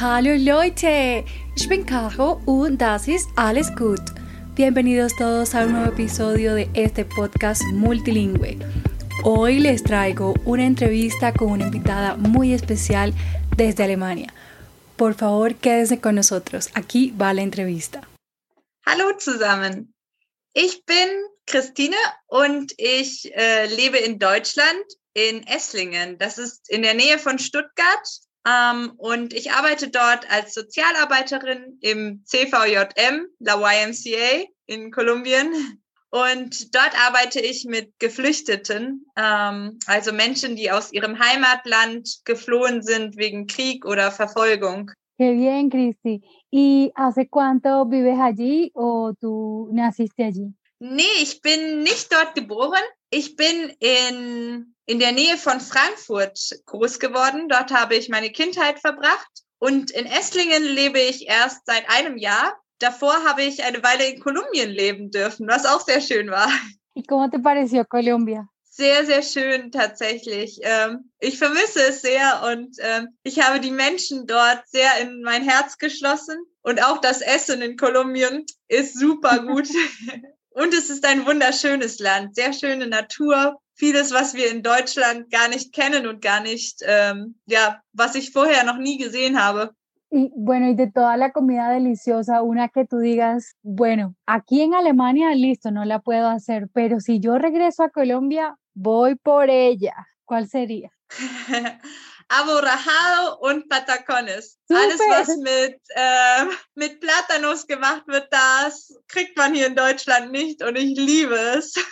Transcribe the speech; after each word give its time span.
Hallo 0.00 0.30
Leute, 0.34 1.26
ich 1.54 1.68
bin 1.68 1.84
Caro 1.84 2.40
und 2.46 2.78
das 2.78 3.06
ist 3.06 3.28
Alles 3.36 3.68
Gut. 3.76 4.00
Bienvenidos 4.54 5.14
todos 5.14 5.54
a 5.54 5.66
un 5.66 5.72
nuevo 5.72 5.92
episodio 5.92 6.54
de 6.54 6.70
este 6.72 7.04
podcast 7.04 7.62
multilingüe. 7.64 8.56
Hoy 9.24 9.58
les 9.58 9.82
traigo 9.82 10.32
una 10.46 10.64
entrevista 10.64 11.34
con 11.34 11.50
una 11.50 11.64
invitada 11.64 12.16
muy 12.16 12.54
especial 12.54 13.12
desde 13.58 13.84
Alemania. 13.84 14.32
Por 14.96 15.12
favor, 15.12 15.54
quédense 15.56 16.00
con 16.00 16.14
nosotros. 16.14 16.70
Aquí 16.72 17.10
va 17.10 17.34
la 17.34 17.42
entrevista. 17.42 18.00
Hallo 18.86 19.18
zusammen. 19.18 19.92
Ich 20.54 20.82
bin 20.86 21.10
Christine 21.44 21.96
und 22.26 22.72
ich 22.78 23.30
äh, 23.36 23.66
lebe 23.66 23.98
in 23.98 24.18
Deutschland 24.18 24.82
in 25.12 25.46
Esslingen. 25.46 26.16
Das 26.16 26.38
ist 26.38 26.70
in 26.70 26.80
der 26.80 26.94
Nähe 26.94 27.18
von 27.18 27.38
Stuttgart. 27.38 28.08
Ähm, 28.46 28.92
und 28.96 29.34
ich 29.34 29.52
arbeite 29.52 29.90
dort 29.90 30.30
als 30.30 30.54
Sozialarbeiterin 30.54 31.78
im 31.80 32.22
CVJM, 32.24 33.26
La 33.38 33.54
YMCA 33.56 34.46
in 34.66 34.90
Kolumbien. 34.90 35.80
Und 36.10 36.74
dort 36.74 36.92
arbeite 37.06 37.40
ich 37.40 37.64
mit 37.66 37.92
Geflüchteten, 38.00 39.06
ähm, 39.16 39.78
also 39.86 40.12
Menschen, 40.12 40.56
die 40.56 40.70
aus 40.70 40.92
ihrem 40.92 41.18
Heimatland 41.18 42.20
geflohen 42.24 42.82
sind 42.82 43.16
wegen 43.16 43.46
Krieg 43.46 43.84
oder 43.86 44.10
Verfolgung. 44.10 44.90
Qué 45.18 45.32
bien, 45.32 45.70
Cristi. 45.70 46.22
¿Y 46.50 46.90
hace 46.96 47.28
cuánto 47.28 47.84
vives 47.86 48.18
allí 48.18 48.72
o 48.74 49.12
tú 49.20 49.68
naciste 49.70 50.24
allí? 50.24 50.54
Nee, 50.80 51.02
ich 51.20 51.42
bin 51.42 51.82
nicht 51.82 52.10
dort 52.10 52.34
geboren. 52.34 52.82
Ich 53.10 53.34
bin 53.34 53.74
in, 53.80 54.74
in 54.86 55.00
der 55.00 55.10
Nähe 55.10 55.36
von 55.36 55.60
Frankfurt 55.60 56.38
groß 56.66 57.00
geworden. 57.00 57.48
Dort 57.48 57.72
habe 57.72 57.96
ich 57.96 58.08
meine 58.08 58.30
Kindheit 58.30 58.78
verbracht. 58.78 59.28
Und 59.58 59.90
in 59.90 60.06
Esslingen 60.06 60.62
lebe 60.62 61.00
ich 61.00 61.28
erst 61.28 61.66
seit 61.66 61.90
einem 61.90 62.16
Jahr. 62.16 62.56
Davor 62.78 63.24
habe 63.24 63.42
ich 63.42 63.64
eine 63.64 63.82
Weile 63.82 64.06
in 64.06 64.20
Kolumbien 64.20 64.70
leben 64.70 65.10
dürfen, 65.10 65.48
was 65.48 65.66
auch 65.66 65.80
sehr 65.80 66.00
schön 66.00 66.30
war. 66.30 66.48
¿Y 66.94 67.02
cómo 67.02 67.28
te 67.30 67.38
pareció 67.38 67.84
Colombia? 67.84 68.48
Sehr, 68.62 69.04
sehr 69.04 69.22
schön 69.22 69.70
tatsächlich. 69.70 70.60
Ähm, 70.62 71.10
ich 71.18 71.36
vermisse 71.36 71.88
es 71.88 72.02
sehr 72.02 72.42
und 72.50 72.76
ähm, 72.78 73.08
ich 73.22 73.40
habe 73.40 73.60
die 73.60 73.70
Menschen 73.70 74.26
dort 74.26 74.62
sehr 74.66 75.00
in 75.02 75.22
mein 75.22 75.42
Herz 75.42 75.76
geschlossen. 75.76 76.38
Und 76.62 76.82
auch 76.82 76.98
das 76.98 77.20
Essen 77.20 77.60
in 77.60 77.76
Kolumbien 77.76 78.46
ist 78.68 78.98
super 78.98 79.38
gut. 79.46 79.68
Und 80.50 80.74
es 80.74 80.90
ist 80.90 81.04
ein 81.06 81.26
wunderschönes 81.26 82.00
Land, 82.00 82.34
sehr 82.34 82.52
schöne 82.52 82.86
Natur, 82.86 83.58
vieles, 83.74 84.12
was 84.12 84.34
wir 84.34 84.50
in 84.50 84.62
Deutschland 84.62 85.30
gar 85.30 85.48
nicht 85.48 85.72
kennen 85.72 86.06
und 86.06 86.20
gar 86.20 86.40
nicht, 86.40 86.82
ähm, 86.86 87.36
ja, 87.46 87.80
was 87.92 88.14
ich 88.14 88.32
vorher 88.32 88.64
noch 88.64 88.78
nie 88.78 88.98
gesehen 88.98 89.42
habe. 89.42 89.70
Y 90.12 90.32
bueno, 90.34 90.68
y 90.68 90.74
de 90.74 90.90
toda 90.90 91.16
la 91.16 91.30
comida 91.30 91.70
deliciosa, 91.70 92.42
una 92.42 92.68
que 92.68 92.84
tú 92.84 92.98
digas, 92.98 93.54
bueno, 93.62 94.16
aquí 94.26 94.60
en 94.60 94.74
Alemania, 94.74 95.32
listo, 95.36 95.70
no 95.70 95.84
la 95.84 96.00
puedo 96.00 96.28
hacer, 96.28 96.68
pero 96.72 96.98
si 96.98 97.20
yo 97.20 97.38
regreso 97.38 97.84
a 97.84 97.90
Colombia, 97.90 98.56
voy 98.74 99.14
por 99.14 99.48
ella. 99.50 99.94
¿Cuál 100.24 100.48
sería? 100.48 100.90
Aborrajado 102.30 103.38
und 103.40 103.68
Patacones. 103.68 104.56
Super. 104.68 104.80
Alles, 104.82 105.00
was 105.00 105.36
mit, 105.38 105.80
äh, 105.88 106.44
mit 106.76 107.00
Platanos 107.00 107.66
gemacht 107.66 108.04
wird, 108.06 108.28
das 108.30 108.96
kriegt 109.08 109.36
man 109.36 109.52
hier 109.52 109.66
in 109.66 109.74
Deutschland 109.74 110.30
nicht 110.30 110.62
und 110.62 110.76
ich 110.76 110.96
liebe 110.96 111.34
es. 111.34 111.74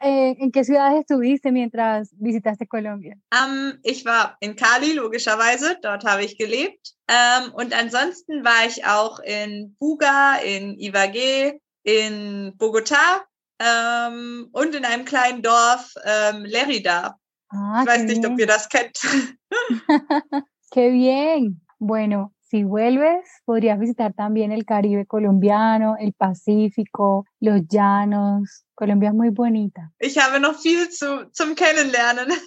Eh, 0.00 0.34
¿En 0.40 0.50
qué 0.50 0.64
ciudades 0.64 1.02
estuviste 1.02 1.52
mientras 1.52 2.10
visitaste 2.18 2.66
Colombia? 2.66 3.14
Ähm, 3.32 3.78
ich 3.84 4.04
war 4.04 4.36
in 4.40 4.56
Cali, 4.56 4.92
logischerweise, 4.92 5.78
dort 5.82 6.04
habe 6.04 6.24
ich 6.24 6.36
gelebt. 6.36 6.94
Ähm, 7.06 7.52
und 7.52 7.72
ansonsten 7.72 8.44
war 8.44 8.66
ich 8.66 8.84
auch 8.86 9.20
in 9.20 9.76
Buga, 9.78 10.38
in 10.38 10.76
Ibagué, 10.76 11.60
in 11.84 12.54
Bogotá 12.58 13.22
ähm, 13.60 14.48
und 14.50 14.74
in 14.74 14.84
einem 14.84 15.04
kleinen 15.04 15.42
Dorf, 15.42 15.94
Lerida. 16.42 17.16
Ah, 17.50 17.82
Ich 17.82 17.88
weiß 17.88 18.04
nicht, 18.04 18.24
ob 18.24 18.36
bien. 18.36 18.38
ihr 18.40 18.46
das 18.46 18.68
kennt. 18.68 18.98
Qué 20.72 20.90
bien. 20.90 21.60
Bueno, 21.78 22.32
si 22.42 22.64
vuelves, 22.64 23.28
podrías 23.44 23.78
visitar 23.78 24.12
también 24.14 24.52
el 24.52 24.64
Caribe 24.64 25.06
colombiano, 25.06 25.96
el 25.98 26.12
Pacífico, 26.12 27.26
los 27.40 27.62
llanos. 27.68 28.64
Colombia 28.74 29.10
es 29.10 29.14
muy 29.14 29.30
bonita. 29.30 29.92
Ich 29.98 30.18
habe 30.18 30.40
noch 30.40 30.58
viel 30.62 30.88
zu, 30.90 31.30
zum 31.32 31.54
Kennenlernen. 31.54 32.28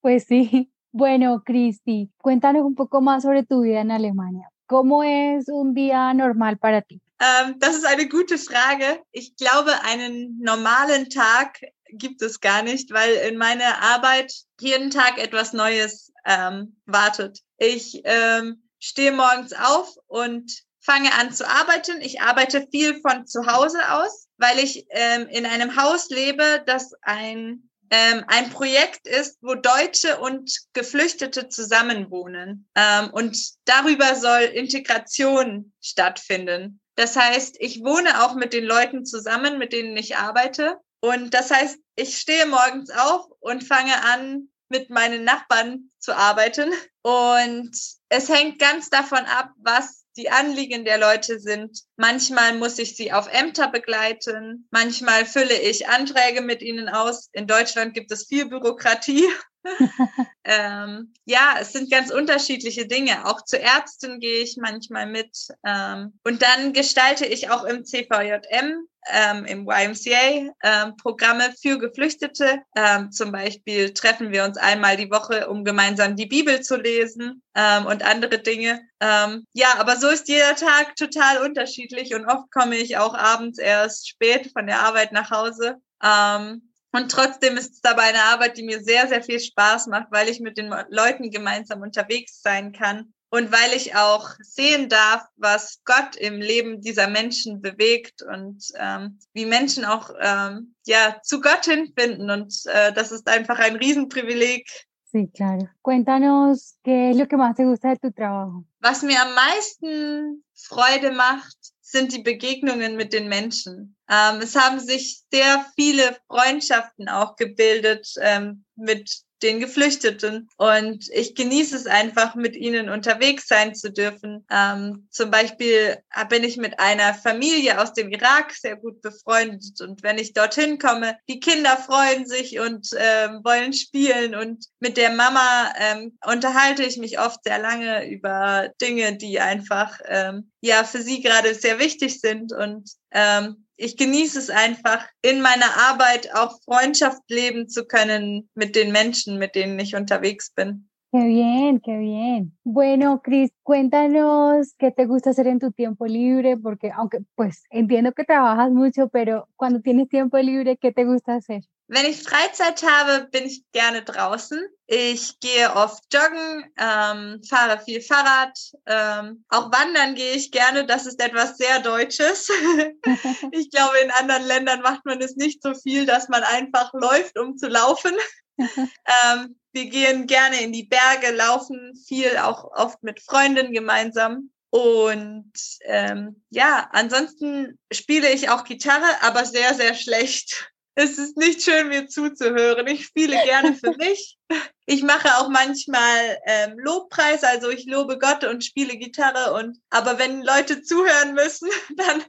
Pues 0.00 0.26
sí. 0.28 0.70
Bueno, 0.92 1.42
Cristi, 1.44 2.08
cuéntanos 2.22 2.62
un 2.62 2.76
poco 2.76 3.00
más 3.00 3.24
sobre 3.24 3.42
tu 3.42 3.62
vida 3.62 3.80
en 3.80 3.90
Alemania. 3.90 4.48
¿Cómo 4.66 5.02
es 5.02 5.48
un 5.48 5.74
día 5.74 6.14
normal 6.14 6.56
para 6.58 6.82
ti? 6.82 7.02
Ähm, 7.18 7.58
das 7.58 7.74
ist 7.76 7.84
eine 7.84 8.06
gute 8.08 8.38
Frage. 8.38 9.02
Ich 9.10 9.34
glaube, 9.36 9.72
einen 9.84 10.38
normalen 10.40 11.08
Tag 11.08 11.58
gibt 11.90 12.22
es 12.22 12.40
gar 12.40 12.62
nicht, 12.62 12.92
weil 12.92 13.14
in 13.28 13.36
meiner 13.36 13.82
Arbeit 13.82 14.32
jeden 14.60 14.90
Tag 14.90 15.18
etwas 15.18 15.52
Neues 15.52 16.12
ähm, 16.24 16.76
wartet. 16.86 17.40
Ich 17.58 18.02
ähm, 18.04 18.62
stehe 18.78 19.12
morgens 19.12 19.52
auf 19.52 19.94
und 20.06 20.50
fange 20.80 21.12
an 21.14 21.32
zu 21.32 21.48
arbeiten. 21.48 22.00
Ich 22.00 22.20
arbeite 22.20 22.66
viel 22.70 23.00
von 23.00 23.26
zu 23.26 23.46
Hause 23.46 23.78
aus, 23.90 24.28
weil 24.38 24.58
ich 24.58 24.86
ähm, 24.90 25.26
in 25.28 25.46
einem 25.46 25.76
Haus 25.76 26.10
lebe, 26.10 26.62
das 26.66 26.92
ein 27.02 27.68
ähm, 27.90 28.24
ein 28.26 28.50
Projekt 28.50 29.06
ist, 29.06 29.38
wo 29.40 29.54
Deutsche 29.54 30.18
und 30.18 30.52
Geflüchtete 30.72 31.48
zusammenwohnen. 31.48 32.68
Ähm, 32.74 33.10
und 33.12 33.38
darüber 33.64 34.16
soll 34.16 34.40
Integration 34.40 35.72
stattfinden. 35.80 36.80
Das 36.96 37.14
heißt, 37.14 37.56
ich 37.60 37.84
wohne 37.84 38.24
auch 38.24 38.34
mit 38.34 38.52
den 38.52 38.64
Leuten 38.64 39.04
zusammen, 39.04 39.58
mit 39.58 39.72
denen 39.72 39.96
ich 39.96 40.16
arbeite. 40.16 40.78
Und 41.06 41.34
das 41.34 41.52
heißt, 41.52 41.78
ich 41.94 42.18
stehe 42.18 42.46
morgens 42.46 42.90
auf 42.90 43.26
und 43.38 43.62
fange 43.62 44.02
an, 44.02 44.48
mit 44.68 44.90
meinen 44.90 45.22
Nachbarn 45.22 45.90
zu 46.00 46.16
arbeiten. 46.16 46.72
Und 47.02 47.70
es 48.08 48.28
hängt 48.28 48.58
ganz 48.58 48.90
davon 48.90 49.24
ab, 49.26 49.50
was 49.58 50.04
die 50.16 50.30
Anliegen 50.30 50.84
der 50.84 50.98
Leute 50.98 51.38
sind. 51.38 51.82
Manchmal 51.96 52.54
muss 52.54 52.80
ich 52.80 52.96
sie 52.96 53.12
auf 53.12 53.28
Ämter 53.32 53.68
begleiten. 53.68 54.66
Manchmal 54.72 55.26
fülle 55.26 55.56
ich 55.60 55.88
Anträge 55.88 56.40
mit 56.40 56.60
ihnen 56.60 56.88
aus. 56.88 57.28
In 57.32 57.46
Deutschland 57.46 57.94
gibt 57.94 58.10
es 58.10 58.26
viel 58.26 58.48
Bürokratie. 58.48 59.24
ähm, 60.46 61.12
ja, 61.24 61.56
es 61.60 61.72
sind 61.72 61.90
ganz 61.90 62.12
unterschiedliche 62.12 62.86
Dinge. 62.86 63.26
Auch 63.26 63.44
zu 63.44 63.56
Ärzten 63.56 64.20
gehe 64.20 64.42
ich 64.42 64.56
manchmal 64.56 65.06
mit. 65.06 65.48
Ähm, 65.66 66.18
und 66.24 66.40
dann 66.40 66.72
gestalte 66.72 67.26
ich 67.26 67.50
auch 67.50 67.64
im 67.64 67.84
CVJM, 67.84 68.86
ähm, 69.12 69.44
im 69.44 69.68
YMCA, 69.68 70.54
ähm, 70.62 70.96
Programme 71.02 71.52
für 71.60 71.78
Geflüchtete. 71.78 72.62
Ähm, 72.76 73.10
zum 73.10 73.32
Beispiel 73.32 73.92
treffen 73.92 74.30
wir 74.30 74.44
uns 74.44 74.56
einmal 74.56 74.96
die 74.96 75.10
Woche, 75.10 75.48
um 75.48 75.64
gemeinsam 75.64 76.14
die 76.14 76.26
Bibel 76.26 76.60
zu 76.60 76.76
lesen 76.76 77.42
ähm, 77.56 77.86
und 77.86 78.04
andere 78.04 78.38
Dinge. 78.38 78.80
Ja, 78.98 79.74
aber 79.76 79.96
so 79.96 80.08
ist 80.08 80.26
jeder 80.26 80.56
Tag 80.56 80.96
total 80.96 81.44
unterschiedlich 81.44 82.14
und 82.14 82.24
oft 82.24 82.50
komme 82.50 82.76
ich 82.76 82.96
auch 82.96 83.12
abends 83.12 83.58
erst 83.58 84.08
spät 84.08 84.50
von 84.54 84.66
der 84.66 84.80
Arbeit 84.80 85.12
nach 85.12 85.30
Hause. 85.30 85.76
Ähm, 86.02 86.72
und 86.92 87.10
trotzdem 87.10 87.56
ist 87.56 87.74
es 87.74 87.84
aber 87.84 88.02
eine 88.02 88.22
Arbeit, 88.22 88.56
die 88.56 88.62
mir 88.62 88.82
sehr, 88.82 89.06
sehr 89.08 89.22
viel 89.22 89.40
Spaß 89.40 89.88
macht, 89.88 90.08
weil 90.10 90.28
ich 90.28 90.40
mit 90.40 90.56
den 90.56 90.74
Leuten 90.88 91.30
gemeinsam 91.30 91.82
unterwegs 91.82 92.40
sein 92.42 92.72
kann 92.72 93.12
und 93.28 93.52
weil 93.52 93.76
ich 93.76 93.94
auch 93.96 94.30
sehen 94.40 94.88
darf, 94.88 95.22
was 95.36 95.80
Gott 95.84 96.16
im 96.16 96.40
Leben 96.40 96.80
dieser 96.80 97.08
Menschen 97.08 97.60
bewegt 97.60 98.22
und 98.22 98.64
ähm, 98.78 99.18
wie 99.32 99.46
Menschen 99.46 99.84
auch 99.84 100.10
ähm, 100.20 100.74
ja 100.86 101.20
zu 101.22 101.40
Gott 101.40 101.64
hinfinden. 101.64 102.30
Und 102.30 102.54
äh, 102.66 102.92
das 102.92 103.12
ist 103.12 103.28
einfach 103.28 103.58
ein 103.58 103.76
Riesenprivileg. 103.76 104.68
Sí, 105.04 105.30
claro. 105.34 105.68
Cuéntanos 105.82 106.78
qué 106.84 107.10
es 107.10 107.16
lo 107.16 107.26
que 107.26 107.36
más 107.36 107.56
te 107.56 107.64
gusta 107.64 107.90
de 107.90 107.96
tu 107.96 108.10
trabajo. 108.10 108.64
Was 108.80 109.02
mir 109.02 109.20
am 109.20 109.34
meisten 109.34 110.44
Freude 110.54 111.10
macht, 111.12 111.56
sind 111.80 112.12
die 112.12 112.22
Begegnungen 112.22 112.96
mit 112.96 113.12
den 113.12 113.28
Menschen. 113.28 113.95
Ähm, 114.08 114.40
es 114.40 114.54
haben 114.54 114.80
sich 114.80 115.22
sehr 115.32 115.64
viele 115.74 116.16
Freundschaften 116.28 117.08
auch 117.08 117.36
gebildet 117.36 118.14
ähm, 118.20 118.64
mit 118.76 119.26
den 119.42 119.60
Geflüchteten. 119.60 120.48
Und 120.56 121.08
ich 121.10 121.34
genieße 121.34 121.76
es 121.76 121.86
einfach, 121.86 122.34
mit 122.34 122.56
ihnen 122.56 122.88
unterwegs 122.88 123.46
sein 123.46 123.74
zu 123.74 123.92
dürfen. 123.92 124.46
Ähm, 124.50 125.08
zum 125.10 125.30
Beispiel 125.30 125.98
bin 126.28 126.44
ich 126.44 126.56
mit 126.56 126.80
einer 126.80 127.14
Familie 127.14 127.80
aus 127.80 127.92
dem 127.92 128.10
Irak 128.10 128.52
sehr 128.52 128.76
gut 128.76 129.02
befreundet. 129.02 129.80
Und 129.80 130.02
wenn 130.02 130.18
ich 130.18 130.32
dorthin 130.32 130.78
komme, 130.78 131.16
die 131.28 131.40
Kinder 131.40 131.76
freuen 131.76 132.26
sich 132.26 132.58
und 132.58 132.88
ähm, 132.96 133.40
wollen 133.44 133.72
spielen. 133.72 134.34
Und 134.34 134.66
mit 134.80 134.96
der 134.96 135.10
Mama 135.10 135.72
ähm, 135.78 136.18
unterhalte 136.24 136.84
ich 136.84 136.96
mich 136.96 137.18
oft 137.18 137.44
sehr 137.44 137.58
lange 137.58 138.08
über 138.08 138.70
Dinge, 138.80 139.16
die 139.16 139.40
einfach 139.40 140.00
ähm, 140.06 140.50
ja 140.60 140.84
für 140.84 141.02
sie 141.02 141.20
gerade 141.20 141.54
sehr 141.54 141.78
wichtig 141.78 142.20
sind. 142.20 142.52
Und 142.52 142.90
ähm, 143.10 143.65
ich 143.76 143.96
genieße 143.96 144.38
es 144.38 144.50
einfach, 144.50 145.06
in 145.22 145.40
meiner 145.40 145.76
Arbeit 145.88 146.34
auch 146.34 146.60
Freundschaft 146.62 147.22
leben 147.28 147.68
zu 147.68 147.86
können 147.86 148.48
mit 148.54 148.74
den 148.74 148.92
Menschen, 148.92 149.38
mit 149.38 149.54
denen 149.54 149.78
ich 149.78 149.94
unterwegs 149.94 150.50
bin. 150.50 150.88
Qué 151.12 151.24
bien, 151.24 151.80
qué 151.80 151.96
bien. 151.96 152.58
Bueno, 152.64 153.22
Cris, 153.22 153.50
cuéntanos 153.62 154.74
qué 154.76 154.90
te 154.90 155.06
gusta 155.06 155.30
hacer 155.30 155.46
en 155.46 155.60
tu 155.60 155.70
tiempo 155.72 156.06
libre, 156.06 156.56
porque 156.56 156.90
aunque 156.90 157.20
pues 157.36 157.64
entiendo 157.70 158.12
que 158.12 158.24
trabajas 158.24 158.70
mucho, 158.70 159.08
pero 159.08 159.48
cuando 159.56 159.80
tienes 159.80 160.08
tiempo 160.08 160.36
libre, 160.38 160.76
¿qué 160.76 160.92
te 160.92 161.04
gusta 161.04 161.36
hacer? 161.36 161.62
Wenn 161.88 162.04
ich 162.04 162.22
Freizeit 162.22 162.82
habe, 162.82 163.28
bin 163.28 163.44
ich 163.44 163.62
gerne 163.70 164.02
draußen. 164.02 164.60
Ich 164.88 165.38
gehe 165.38 165.72
oft 165.72 166.02
joggen, 166.12 166.64
ähm, 166.78 167.40
fahre 167.48 167.80
viel 167.84 168.00
Fahrrad, 168.00 168.58
ähm, 168.86 169.44
auch 169.48 169.70
wandern 169.70 170.16
gehe 170.16 170.34
ich 170.34 170.50
gerne. 170.50 170.84
Das 170.84 171.06
ist 171.06 171.22
etwas 171.22 171.56
sehr 171.56 171.78
Deutsches. 171.80 172.48
ich 173.52 173.70
glaube, 173.70 173.98
in 174.02 174.10
anderen 174.10 174.46
Ländern 174.46 174.80
macht 174.80 175.04
man 175.04 175.20
es 175.20 175.36
nicht 175.36 175.62
so 175.62 175.74
viel, 175.74 176.06
dass 176.06 176.28
man 176.28 176.42
einfach 176.42 176.92
läuft, 176.92 177.38
um 177.38 177.56
zu 177.56 177.68
laufen. 177.68 178.16
ähm, 178.58 179.56
wir 179.72 179.86
gehen 179.86 180.26
gerne 180.26 180.60
in 180.62 180.72
die 180.72 180.84
Berge, 180.84 181.30
laufen 181.36 181.94
viel, 182.08 182.36
auch 182.38 182.64
oft 182.72 183.00
mit 183.04 183.22
Freunden 183.22 183.72
gemeinsam. 183.72 184.50
Und 184.70 185.52
ähm, 185.84 186.42
ja, 186.50 186.88
ansonsten 186.92 187.78
spiele 187.92 188.32
ich 188.32 188.50
auch 188.50 188.64
Gitarre, 188.64 189.06
aber 189.22 189.44
sehr, 189.44 189.74
sehr 189.74 189.94
schlecht 189.94 190.72
es 190.98 191.18
ist 191.18 191.36
nicht 191.36 191.62
schön, 191.62 191.88
mir 191.88 192.08
zuzuhören. 192.08 192.86
Ich 192.86 193.04
spiele 193.04 193.36
gerne 193.44 193.74
für 193.74 193.94
mich. 193.98 194.38
Ich 194.86 195.02
mache 195.02 195.28
auch 195.38 195.48
manchmal 195.50 196.38
ähm, 196.46 196.78
Lobpreis, 196.78 197.44
also 197.44 197.68
ich 197.68 197.84
lobe 197.86 198.18
Gott 198.18 198.44
und 198.44 198.64
spiele 198.64 198.96
Gitarre 198.96 199.52
und 199.54 199.78
aber 199.90 200.18
wenn 200.18 200.42
Leute 200.42 200.82
zuhören 200.82 201.34
müssen, 201.34 201.68
dann 201.96 202.22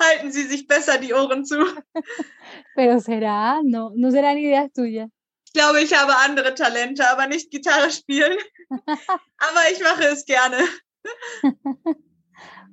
halten 0.00 0.32
sie 0.32 0.44
sich 0.44 0.66
besser 0.66 0.98
die 0.98 1.14
Ohren 1.14 1.44
zu. 1.44 1.58
Pero 2.74 2.98
será, 2.98 3.62
no, 3.62 3.92
no 3.94 4.10
serán 4.10 4.36
ideas 4.36 4.72
tuyas. 4.72 5.08
Ich 5.46 5.52
glaube, 5.52 5.80
ich 5.80 5.96
habe 5.96 6.16
andere 6.16 6.54
Talente, 6.54 7.08
aber 7.08 7.26
nicht 7.26 7.50
Gitarre 7.50 7.90
spielen. 7.90 8.36
aber 8.68 9.62
ich 9.72 9.80
mache 9.80 10.04
es 10.08 10.24
gerne. 10.26 10.58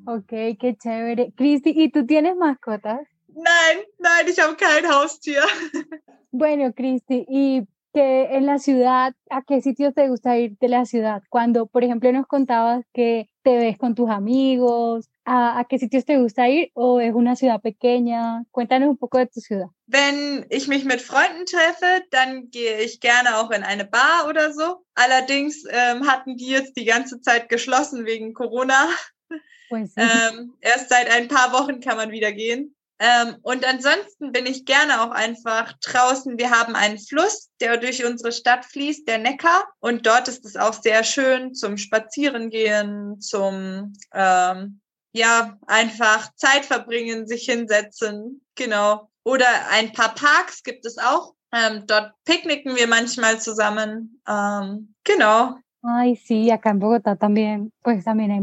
ok, 0.07 0.57
qué 0.59 0.75
chévere. 0.77 1.33
Cristi, 1.35 1.71
¿y 1.75 1.91
tú 1.91 2.05
tienes 2.05 2.35
mascotas? 2.35 2.99
Nein, 3.35 3.83
nein, 3.99 4.27
ich 4.27 4.39
habe 4.39 4.55
kein 4.55 4.87
Haustier. 4.87 5.43
Bueno, 6.31 6.73
Cristi, 6.73 7.25
y 7.27 7.67
que 7.93 8.35
en 8.35 8.45
la 8.45 8.59
ciudad, 8.59 9.13
¿a 9.29 9.41
qué 9.43 9.61
sitios 9.61 9.93
te 9.93 10.09
gusta 10.09 10.37
ir 10.37 10.57
de 10.59 10.67
la 10.67 10.85
ciudad? 10.85 11.23
Cuando, 11.29 11.65
por 11.65 11.83
ejemplo, 11.83 12.11
nos 12.11 12.27
contabas 12.27 12.83
que 12.93 13.29
te 13.41 13.55
ves 13.57 13.77
con 13.77 13.95
tus 13.95 14.09
amigos, 14.09 15.09
¿a, 15.23 15.59
a 15.59 15.63
qué 15.63 15.79
sitios 15.79 16.03
te 16.03 16.17
gusta 16.17 16.49
ir 16.49 16.71
o 16.73 16.99
es 16.99 17.13
una 17.13 17.37
ciudad 17.37 17.61
pequeña? 17.61 18.43
Cuéntanos 18.51 18.89
un 18.89 18.97
poco 18.97 19.17
de 19.17 19.27
tu 19.27 19.39
ciudad. 19.39 19.67
Wenn 19.87 20.45
ich 20.49 20.67
mich 20.67 20.83
mit 20.83 21.01
Freunden 21.01 21.45
treffe, 21.45 22.03
dann 22.11 22.49
gehe 22.51 22.81
ich 22.81 22.99
gerne 22.99 23.37
auch 23.37 23.51
in 23.51 23.63
eine 23.63 23.85
Bar 23.85 24.27
oder 24.27 24.51
so. 24.51 24.83
Allerdings 24.95 25.63
ähm, 25.69 26.05
hatten 26.05 26.35
die 26.35 26.47
jetzt 26.47 26.75
die 26.75 26.85
ganze 26.85 27.21
Zeit 27.21 27.47
geschlossen 27.47 28.05
wegen 28.05 28.33
Corona. 28.33 28.89
Pues 29.69 29.93
sí. 29.93 30.01
Ähm, 30.01 30.53
erst 30.59 30.89
seit 30.89 31.09
ein 31.09 31.27
paar 31.27 31.53
Wochen 31.53 31.79
kann 31.79 31.97
man 31.97 32.11
wieder 32.11 32.31
gehen. 32.31 32.75
Ähm, 32.99 33.35
und 33.41 33.65
ansonsten 33.65 34.31
bin 34.31 34.45
ich 34.45 34.65
gerne 34.65 35.01
auch 35.01 35.11
einfach 35.11 35.73
draußen. 35.79 36.37
Wir 36.37 36.51
haben 36.51 36.75
einen 36.75 36.97
Fluss, 36.97 37.49
der 37.59 37.77
durch 37.77 38.05
unsere 38.05 38.31
Stadt 38.31 38.65
fließt, 38.65 39.07
der 39.07 39.17
Neckar. 39.17 39.65
Und 39.79 40.05
dort 40.05 40.27
ist 40.27 40.45
es 40.45 40.55
auch 40.55 40.73
sehr 40.73 41.03
schön 41.03 41.53
zum 41.53 41.77
Spazierengehen, 41.77 43.19
zum, 43.19 43.93
ähm, 44.13 44.79
ja, 45.13 45.57
einfach 45.67 46.33
Zeit 46.35 46.65
verbringen, 46.65 47.27
sich 47.27 47.45
hinsetzen. 47.45 48.41
Genau. 48.55 49.09
Oder 49.23 49.47
ein 49.71 49.91
paar 49.91 50.15
Parks 50.15 50.63
gibt 50.63 50.85
es 50.85 50.97
auch. 50.97 51.33
Ähm, 51.53 51.83
dort 51.87 52.13
picknicken 52.25 52.75
wir 52.75 52.87
manchmal 52.87 53.39
zusammen. 53.39 54.21
Ähm, 54.27 54.93
genau. 55.03 55.57
Ay, 55.83 56.15
sí, 56.15 56.49
acá 56.51 56.71
en 56.71 56.79
Bogotá 56.79 57.15
también, 57.15 57.71
pues 57.83 58.03
también 58.03 58.31
hay 58.31 58.41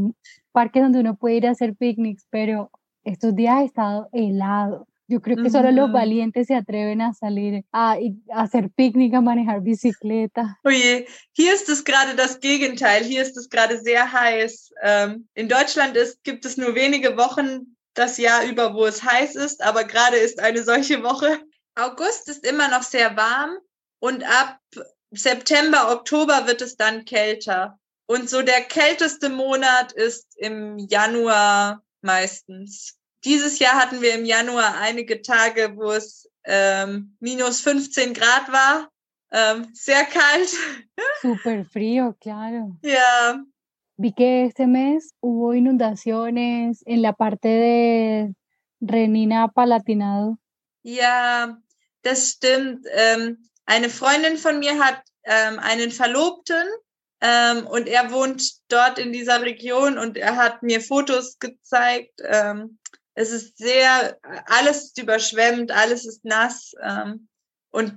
parques 0.53 0.83
donde 0.83 1.01
uno 1.01 1.17
puede 1.17 1.37
ir 1.39 1.47
a 1.49 1.51
hacer 1.51 1.75
picnics, 1.75 2.25
pero 2.31 2.71
estos 3.05 3.35
días 3.35 3.55
ha 3.57 3.65
estado 3.65 4.09
helado. 4.13 4.87
Yo 5.09 5.21
creo 5.21 5.37
que 5.37 5.51
solo 5.51 5.71
los 5.73 5.93
valientes 5.93 6.47
se 6.47 6.55
atreven 6.55 7.03
a 7.03 7.13
salir 7.13 7.65
a, 7.73 7.97
a 8.31 8.43
hacer 8.43 8.71
picnic, 8.71 9.13
a 9.13 9.21
manejar 9.21 9.61
bicicleta. 9.61 10.59
Oje, 10.65 11.07
hier 11.33 11.53
ist 11.53 11.69
es 11.69 11.85
gerade 11.85 12.15
das 12.15 12.41
Gegenteil. 12.41 13.05
Hier 13.05 13.21
ist 13.21 13.37
es 13.37 13.51
gerade 13.51 13.79
sehr 13.79 14.11
heiß. 14.11 14.73
Ähm, 14.83 15.29
in 15.35 15.49
Deutschland 15.49 15.97
ist, 15.97 16.25
gibt 16.25 16.47
es 16.47 16.57
nur 16.57 16.75
wenige 16.75 17.17
Wochen 17.19 17.77
das 17.93 18.17
Jahr 18.17 18.45
über, 18.45 18.75
wo 18.75 18.87
es 18.87 19.03
heiß 19.05 19.37
ist, 19.37 19.63
aber 19.63 19.85
gerade 19.85 20.17
ist 20.17 20.41
eine 20.41 20.63
solche 20.63 21.03
Woche. 21.03 21.41
August 21.75 22.29
ist 22.29 22.47
immer 22.47 22.69
noch 22.69 22.83
sehr 22.83 23.15
warm 23.15 23.59
und 23.99 24.25
ab 24.25 24.61
September, 25.11 25.93
Oktober 25.93 26.47
wird 26.47 26.63
es 26.63 26.77
dann 26.77 27.05
kälter. 27.05 27.79
Und 28.07 28.31
so 28.31 28.41
der 28.41 28.63
kälteste 28.63 29.29
Monat 29.29 29.93
ist 29.93 30.37
im 30.39 30.79
Januar 30.79 31.83
meistens. 32.03 32.99
Dieses 33.25 33.59
Jahr 33.59 33.75
hatten 33.75 34.01
wir 34.01 34.15
im 34.15 34.25
Januar 34.25 34.77
einige 34.79 35.23
Tage, 35.23 35.73
wo 35.77 35.93
es 35.93 36.29
ähm, 36.45 37.17
minus 37.21 37.61
15 37.61 38.15
Grad 38.15 38.51
war. 38.51 38.91
Ähm, 39.31 39.69
sehr 39.73 40.05
kalt. 40.05 40.51
Súper 41.23 41.65
frío, 41.65 42.15
claro. 42.21 42.77
Ja, 42.83 43.41
Vi 43.97 44.13
que 44.13 44.47
este 44.47 44.67
mes 44.67 45.15
hubo 45.21 45.53
inundaciones 45.55 46.83
en 46.87 47.03
la 47.03 47.13
parte 47.13 47.49
de 47.49 48.35
Renina 48.81 49.49
Palatinado. 49.49 50.39
ja, 50.83 51.57
das 52.03 52.31
stimmt. 52.31 52.85
Ähm, 52.91 53.49
eine 53.65 53.89
Freundin 53.89 54.37
von 54.39 54.59
mir 54.59 54.77
hat 54.85 55.03
ähm, 55.25 55.61
einen 55.61 55.93
Verlobten 55.93 56.65
ähm, 57.23 57.67
und 57.69 57.87
er 57.87 58.11
wohnt 58.11 58.43
dort 58.69 58.99
in 58.99 59.13
dieser 59.13 59.43
Region 59.43 59.97
und 59.97 60.17
er 60.17 60.37
hat 60.37 60.63
mir 60.63 60.81
Fotos 60.81 61.39
gezeigt. 61.39 62.21
Ähm, 62.25 62.79
es 63.15 63.31
ist 63.31 63.59
sehr, 63.59 64.19
alles 64.47 64.85
ist 64.85 64.99
überschwemmt, 65.01 65.71
alles 65.71 66.05
ist 66.05 66.25
nass 66.25 66.73
ähm, 66.83 67.29
und 67.71 67.97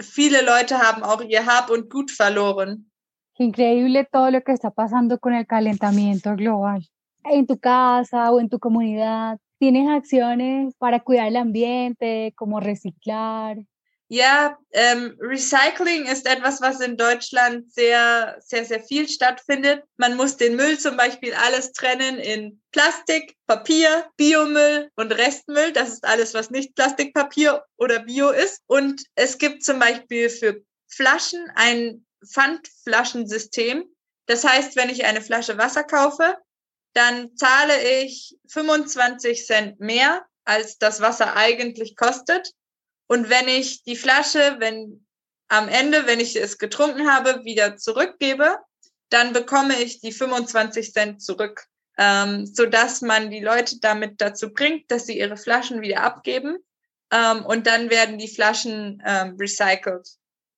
viele 0.00 0.42
Leute 0.42 0.78
haben 0.78 1.02
auch 1.02 1.20
ihr 1.20 1.44
Hab 1.44 1.70
und 1.70 1.90
Gut 1.90 2.10
verloren. 2.10 2.90
Increíble 3.36 4.06
todo 4.10 4.30
lo 4.30 4.40
que 4.42 4.52
está 4.52 4.70
pasando 4.70 5.18
con 5.18 5.34
el 5.34 5.46
calentamiento 5.46 6.34
global. 6.34 6.86
En 7.24 7.46
tu 7.46 7.58
casa 7.58 8.30
o 8.30 8.40
en 8.40 8.48
tu 8.48 8.58
comunidad, 8.58 9.38
¿tienes 9.58 9.88
acciones 9.88 10.74
para 10.76 11.00
cuidar 11.00 11.26
el 11.26 11.36
ambiente, 11.36 12.32
como 12.36 12.60
reciclar? 12.60 13.58
Ja, 14.08 14.58
ähm, 14.72 15.16
Recycling 15.18 16.06
ist 16.06 16.26
etwas, 16.26 16.60
was 16.60 16.80
in 16.80 16.96
Deutschland 16.98 17.72
sehr, 17.72 18.36
sehr, 18.40 18.64
sehr 18.66 18.82
viel 18.82 19.08
stattfindet. 19.08 19.82
Man 19.96 20.16
muss 20.16 20.36
den 20.36 20.56
Müll 20.56 20.78
zum 20.78 20.96
Beispiel 20.96 21.32
alles 21.32 21.72
trennen 21.72 22.18
in 22.18 22.60
Plastik, 22.70 23.34
Papier, 23.46 24.06
Biomüll 24.16 24.90
und 24.96 25.12
Restmüll. 25.12 25.72
Das 25.72 25.88
ist 25.88 26.04
alles, 26.04 26.34
was 26.34 26.50
nicht 26.50 26.74
Plastik, 26.74 27.14
Papier 27.14 27.64
oder 27.78 28.00
Bio 28.00 28.30
ist. 28.30 28.60
Und 28.66 29.02
es 29.14 29.38
gibt 29.38 29.64
zum 29.64 29.78
Beispiel 29.78 30.28
für 30.28 30.62
Flaschen 30.86 31.50
ein 31.54 32.04
Pfandflaschensystem. 32.30 33.84
Das 34.26 34.44
heißt, 34.44 34.76
wenn 34.76 34.90
ich 34.90 35.06
eine 35.06 35.22
Flasche 35.22 35.56
Wasser 35.56 35.84
kaufe, 35.84 36.36
dann 36.92 37.36
zahle 37.36 38.02
ich 38.02 38.36
25 38.48 39.46
Cent 39.46 39.80
mehr, 39.80 40.26
als 40.44 40.78
das 40.78 41.00
Wasser 41.00 41.36
eigentlich 41.36 41.96
kostet. 41.96 42.52
Und 43.06 43.28
wenn 43.28 43.48
ich 43.48 43.82
die 43.84 43.96
Flasche, 43.96 44.56
wenn 44.58 45.06
am 45.48 45.68
Ende, 45.68 46.06
wenn 46.06 46.20
ich 46.20 46.36
es 46.36 46.58
getrunken 46.58 47.10
habe, 47.10 47.44
wieder 47.44 47.76
zurückgebe, 47.76 48.58
dann 49.10 49.32
bekomme 49.32 49.80
ich 49.82 50.00
die 50.00 50.12
25 50.12 50.92
Cent 50.92 51.22
zurück, 51.22 51.66
ähm, 51.98 52.46
so 52.46 52.66
dass 52.66 53.02
man 53.02 53.30
die 53.30 53.40
Leute 53.40 53.78
damit 53.80 54.20
dazu 54.20 54.52
bringt, 54.52 54.90
dass 54.90 55.06
sie 55.06 55.18
ihre 55.18 55.36
Flaschen 55.36 55.82
wieder 55.82 56.02
abgeben 56.02 56.58
ähm, 57.12 57.44
und 57.44 57.66
dann 57.66 57.90
werden 57.90 58.18
die 58.18 58.28
Flaschen 58.28 59.02
ähm, 59.06 59.36
recycelt. 59.38 60.08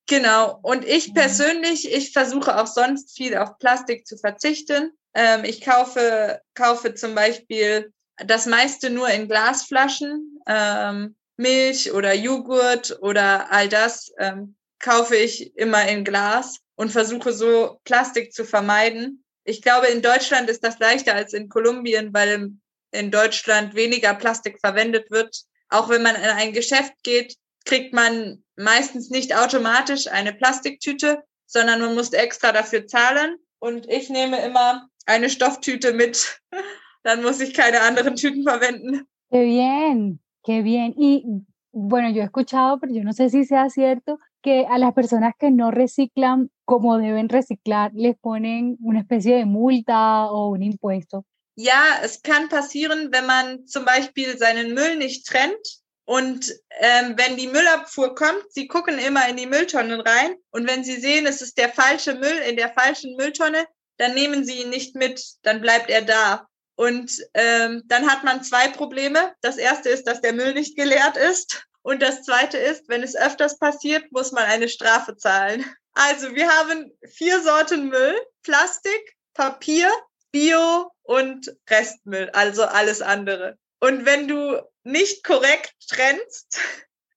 Genau. 0.08 0.60
Und 0.62 0.84
ich 0.84 1.08
Mhm. 1.08 1.14
persönlich, 1.14 1.92
ich 1.92 2.12
versuche 2.12 2.58
auch 2.58 2.68
sonst 2.68 3.16
viel 3.16 3.36
auf 3.36 3.58
Plastik 3.58 4.06
zu 4.06 4.16
verzichten. 4.16 4.92
Ähm, 5.14 5.44
ich 5.44 5.60
kaufe, 5.60 6.40
kaufe 6.54 6.94
zum 6.94 7.14
Beispiel 7.14 7.92
das 8.24 8.46
meiste 8.46 8.88
nur 8.88 9.08
in 9.10 9.28
Glasflaschen. 9.28 10.40
Ähm, 10.46 11.16
Milch 11.36 11.92
oder 11.92 12.14
Joghurt 12.14 12.98
oder 13.00 13.50
all 13.52 13.68
das 13.68 14.12
ähm, 14.18 14.56
kaufe 14.78 15.16
ich 15.16 15.56
immer 15.56 15.86
in 15.88 16.04
Glas 16.04 16.58
und 16.74 16.90
versuche 16.90 17.32
so 17.32 17.80
Plastik 17.84 18.32
zu 18.32 18.44
vermeiden. 18.44 19.24
Ich 19.44 19.62
glaube, 19.62 19.86
in 19.88 20.02
Deutschland 20.02 20.50
ist 20.50 20.64
das 20.64 20.78
leichter 20.78 21.14
als 21.14 21.32
in 21.32 21.48
Kolumbien, 21.48 22.12
weil 22.12 22.50
in 22.90 23.10
Deutschland 23.10 23.74
weniger 23.74 24.14
Plastik 24.14 24.58
verwendet 24.60 25.10
wird. 25.10 25.36
Auch 25.68 25.88
wenn 25.88 26.02
man 26.02 26.16
in 26.16 26.22
ein 26.22 26.52
Geschäft 26.52 26.92
geht, 27.02 27.36
kriegt 27.64 27.92
man 27.92 28.42
meistens 28.56 29.10
nicht 29.10 29.34
automatisch 29.34 30.06
eine 30.06 30.32
Plastiktüte, 30.32 31.22
sondern 31.46 31.80
man 31.80 31.94
muss 31.94 32.12
extra 32.12 32.52
dafür 32.52 32.86
zahlen. 32.86 33.36
Und 33.58 33.88
ich 33.90 34.08
nehme 34.08 34.44
immer 34.44 34.88
eine 35.06 35.30
Stofftüte 35.30 35.92
mit. 35.92 36.40
Dann 37.02 37.22
muss 37.22 37.40
ich 37.40 37.54
keine 37.54 37.82
anderen 37.82 38.16
Tüten 38.16 38.42
verwenden. 38.42 39.06
Bien, 39.30 40.20
qué 40.46 40.62
bien. 40.62 40.94
Y 40.96 41.24
bueno, 41.72 42.08
yo 42.10 42.22
he 42.22 42.24
escuchado, 42.24 42.78
pero 42.78 42.94
yo 42.94 43.02
no 43.02 43.12
sé 43.12 43.28
si 43.28 43.44
sea 43.44 43.68
cierto, 43.68 44.18
que 44.42 44.64
a 44.70 44.78
las 44.78 44.94
personas 44.94 45.34
que 45.38 45.50
no 45.50 45.72
reciclan 45.72 46.50
como 46.64 46.98
deben 46.98 47.28
reciclar, 47.28 47.90
les 47.94 48.16
ponen 48.16 48.76
una 48.80 49.00
especie 49.00 49.36
de 49.36 49.44
multa 49.44 50.30
o 50.30 50.50
un 50.50 50.62
impuesto. 50.62 51.26
Ja, 51.58 52.00
es 52.02 52.20
kann 52.20 52.48
passieren, 52.48 53.10
wenn 53.12 53.26
man 53.26 53.66
zum 53.66 53.84
Beispiel 53.84 54.36
seinen 54.38 54.74
Müll 54.74 54.96
nicht 54.96 55.26
trennt 55.26 55.80
und 56.04 56.52
ähm, 56.80 57.14
wenn 57.16 57.36
die 57.36 57.48
Müllabfuhr 57.48 58.14
kommt, 58.14 58.44
sie 58.50 58.68
gucken 58.68 58.98
immer 58.98 59.28
in 59.28 59.36
die 59.36 59.46
Mülltonnen 59.46 60.00
rein 60.00 60.36
und 60.50 60.68
wenn 60.68 60.84
sie 60.84 60.96
sehen, 60.96 61.26
es 61.26 61.40
ist 61.40 61.56
der 61.56 61.70
falsche 61.70 62.14
Müll 62.14 62.38
in 62.48 62.56
der 62.56 62.72
falschen 62.74 63.16
Mülltonne, 63.16 63.66
dann 63.96 64.14
nehmen 64.14 64.44
sie 64.44 64.62
ihn 64.62 64.70
nicht 64.70 64.94
mit, 64.94 65.24
dann 65.42 65.60
bleibt 65.60 65.88
er 65.88 66.02
da. 66.02 66.46
Und 66.76 67.12
ähm, 67.34 67.82
dann 67.86 68.10
hat 68.10 68.22
man 68.24 68.44
zwei 68.44 68.68
Probleme. 68.68 69.34
Das 69.40 69.56
erste 69.56 69.88
ist, 69.88 70.04
dass 70.06 70.20
der 70.20 70.32
Müll 70.32 70.54
nicht 70.54 70.76
geleert 70.76 71.16
ist. 71.16 71.66
Und 71.82 72.02
das 72.02 72.22
zweite 72.22 72.58
ist, 72.58 72.88
wenn 72.88 73.02
es 73.02 73.16
öfters 73.16 73.58
passiert, 73.58 74.10
muss 74.12 74.32
man 74.32 74.44
eine 74.44 74.68
Strafe 74.68 75.16
zahlen. 75.16 75.64
Also 75.92 76.34
wir 76.34 76.48
haben 76.48 76.92
vier 77.08 77.40
Sorten 77.40 77.88
Müll. 77.88 78.14
Plastik, 78.42 79.16
Papier, 79.34 79.90
Bio 80.30 80.92
und 81.02 81.52
Restmüll, 81.68 82.30
also 82.30 82.64
alles 82.64 83.02
andere. 83.02 83.58
Und 83.80 84.04
wenn 84.04 84.28
du 84.28 84.62
nicht 84.84 85.24
korrekt 85.24 85.74
trennst, 85.88 86.60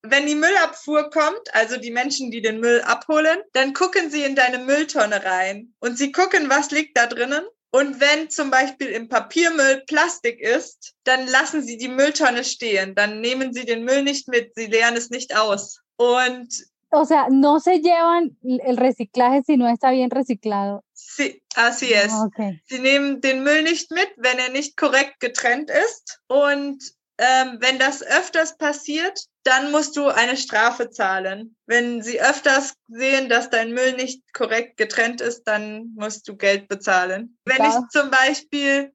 wenn 0.01 0.25
die 0.25 0.35
Müllabfuhr 0.35 1.09
kommt, 1.11 1.53
also 1.53 1.77
die 1.77 1.91
Menschen, 1.91 2.31
die 2.31 2.41
den 2.41 2.59
Müll 2.59 2.81
abholen, 2.81 3.39
dann 3.53 3.73
gucken 3.73 4.09
sie 4.09 4.23
in 4.23 4.35
deine 4.35 4.57
Mülltonne 4.59 5.23
rein 5.23 5.75
und 5.79 5.97
sie 5.97 6.11
gucken, 6.11 6.49
was 6.49 6.71
liegt 6.71 6.97
da 6.97 7.05
drinnen. 7.05 7.45
Und 7.71 7.99
wenn 7.99 8.29
zum 8.29 8.49
Beispiel 8.49 8.87
im 8.87 9.09
Papiermüll 9.09 9.83
Plastik 9.85 10.39
ist, 10.39 10.95
dann 11.03 11.27
lassen 11.27 11.61
sie 11.61 11.77
die 11.77 11.87
Mülltonne 11.87 12.43
stehen. 12.43 12.95
Dann 12.95 13.21
nehmen 13.21 13.53
sie 13.53 13.65
den 13.65 13.83
Müll 13.83 14.03
nicht 14.03 14.27
mit, 14.27 14.55
sie 14.55 14.65
leeren 14.65 14.95
es 14.95 15.09
nicht 15.09 15.35
aus. 15.37 15.79
Und 15.97 16.49
o 16.91 17.05
sea, 17.05 17.27
no 17.29 17.59
se 17.59 17.79
llevan 17.79 18.35
el 18.41 18.77
reciclaje 18.77 19.43
si 19.45 19.57
no 19.57 19.67
está 19.67 19.91
bien 19.91 20.09
reciclado. 20.09 20.83
Sí, 20.93 21.43
así 21.55 21.93
es. 21.93 22.11
Ah, 22.11 22.25
okay. 22.25 22.61
Sie 22.65 22.79
nehmen 22.79 23.21
den 23.21 23.43
Müll 23.43 23.61
nicht 23.63 23.91
mit, 23.91 24.09
wenn 24.17 24.39
er 24.39 24.49
nicht 24.49 24.75
korrekt 24.75 25.19
getrennt 25.19 25.69
ist. 25.69 26.19
Und 26.27 26.83
ähm, 27.19 27.57
wenn 27.59 27.77
das 27.77 28.01
öfters 28.01 28.57
passiert, 28.57 29.27
dann 29.43 29.71
musst 29.71 29.95
du 29.95 30.07
eine 30.07 30.37
Strafe 30.37 30.89
zahlen. 30.89 31.55
Wenn 31.65 32.01
sie 32.01 32.21
öfters 32.21 32.73
sehen, 32.87 33.29
dass 33.29 33.49
dein 33.49 33.73
Müll 33.73 33.93
nicht 33.93 34.21
korrekt 34.33 34.77
getrennt 34.77 35.21
ist, 35.21 35.43
dann 35.43 35.93
musst 35.95 36.27
du 36.27 36.35
Geld 36.35 36.67
bezahlen. 36.67 37.37
Wenn 37.45 37.65
ich 37.65 37.75
zum 37.91 38.11
Beispiel 38.11 38.93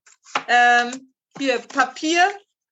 ähm, 0.49 1.15
hier 1.39 1.59
Papier 1.59 2.23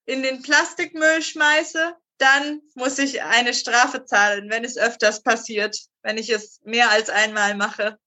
in 0.05 0.23
den 0.23 0.41
Plastikmüll 0.41 1.21
schmeiße, 1.21 1.95
dann 2.17 2.61
muss 2.75 2.99
ich 2.99 3.21
eine 3.23 3.53
Strafe 3.53 4.05
zahlen, 4.05 4.49
wenn 4.49 4.63
es 4.63 4.77
öfters 4.77 5.23
passiert, 5.23 5.77
wenn 6.03 6.17
ich 6.17 6.29
es 6.29 6.61
mehr 6.63 6.89
als 6.91 7.09
einmal 7.09 7.55
mache. 7.55 7.97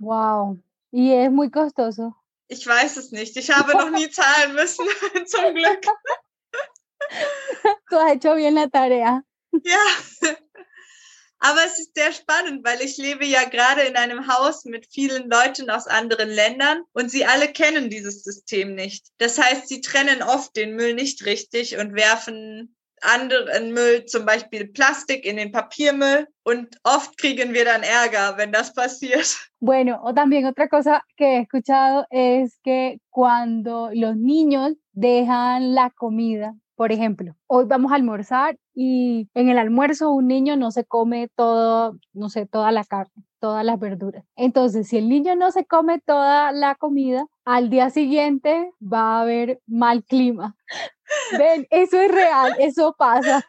Wow. 0.00 0.56
Y 0.92 1.26
es 1.26 1.30
muy 1.30 1.50
costoso. 1.50 2.14
Ich 2.48 2.66
weiß 2.66 2.96
es 2.96 3.10
nicht. 3.10 3.36
Ich 3.36 3.50
habe 3.50 3.72
noch 3.72 3.90
nie 3.90 4.10
zahlen 4.10 4.54
müssen, 4.54 4.84
zum 5.26 5.54
Glück. 5.54 5.80
Du 7.90 7.96
hast 7.96 8.24
hecho 8.24 8.34
bien 8.34 8.54
la 8.54 8.66
tarea. 8.66 9.22
Ja. 9.52 10.34
Aber 11.38 11.60
es 11.66 11.78
ist 11.78 11.94
sehr 11.94 12.12
spannend, 12.12 12.64
weil 12.64 12.80
ich 12.80 12.96
lebe 12.96 13.26
ja 13.26 13.44
gerade 13.44 13.82
in 13.82 13.96
einem 13.96 14.28
Haus 14.28 14.64
mit 14.64 14.86
vielen 14.90 15.28
Leuten 15.28 15.68
aus 15.68 15.86
anderen 15.86 16.30
Ländern 16.30 16.82
und 16.94 17.10
sie 17.10 17.26
alle 17.26 17.48
kennen 17.48 17.90
dieses 17.90 18.24
System 18.24 18.74
nicht. 18.74 19.08
Das 19.18 19.38
heißt, 19.38 19.68
sie 19.68 19.82
trennen 19.82 20.22
oft 20.22 20.56
den 20.56 20.74
Müll 20.74 20.94
nicht 20.94 21.26
richtig 21.26 21.76
und 21.76 21.94
werfen 21.94 22.74
anderen 23.04 23.72
Müll, 23.72 24.06
zum 24.06 24.24
Beispiel 24.24 24.66
Plastik, 24.68 25.24
in 25.24 25.36
den 25.36 25.52
Papiermüll. 25.52 26.26
Und 26.44 26.78
oft 26.82 27.18
kriegen 27.18 27.52
wir 27.52 27.64
dann 27.64 27.82
Ärger, 27.82 28.36
wenn 28.38 28.52
das 28.52 28.72
passiert. 28.72 29.36
Bueno, 29.60 30.00
o 30.02 30.12
también 30.12 30.46
otra 30.46 30.68
cosa 30.68 31.02
que 31.16 31.24
he 31.24 31.40
escuchado 31.40 32.06
es 32.10 32.58
que 32.62 32.98
cuando 33.10 33.90
los 33.92 34.16
niños 34.16 34.74
dejan 34.92 35.74
la 35.74 35.90
comida, 35.90 36.54
por 36.76 36.92
ejemplo, 36.92 37.36
hoy 37.46 37.66
vamos 37.66 37.92
a 37.92 37.96
almorzar 37.96 38.58
y 38.74 39.28
en 39.34 39.48
el 39.48 39.58
almuerzo 39.58 40.10
un 40.10 40.26
niño 40.28 40.56
no 40.56 40.70
se 40.70 40.84
come 40.84 41.28
todo, 41.36 41.98
no 42.12 42.28
sé, 42.28 42.46
toda 42.46 42.72
la 42.72 42.84
carne, 42.84 43.24
todas 43.38 43.64
las 43.64 43.78
verduras. 43.78 44.24
Entonces, 44.36 44.88
si 44.88 44.98
el 44.98 45.08
niño 45.08 45.36
no 45.36 45.52
se 45.52 45.64
come 45.64 46.00
toda 46.00 46.52
la 46.52 46.74
comida, 46.74 47.26
al 47.44 47.70
día 47.70 47.90
siguiente 47.90 48.72
va 48.80 49.18
a 49.18 49.20
haber 49.22 49.60
mal 49.66 50.04
clima. 50.04 50.56
Ven, 51.38 51.66
eso 51.70 52.00
es 52.00 52.10
real, 52.10 52.54
eso 52.58 52.94
pasa. 52.98 53.44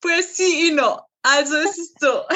Pues 0.00 0.34
sí 0.34 0.68
y 0.68 0.72
no. 0.72 1.06
Also 1.24 1.58
es 1.58 1.78
ist 1.78 1.98
so. 1.98 2.26